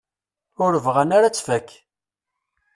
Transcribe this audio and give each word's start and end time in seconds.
Ur 0.65 0.73
bɣan 0.85 1.15
ara 1.17 1.27
ad 1.29 1.33
tfak. 1.35 1.67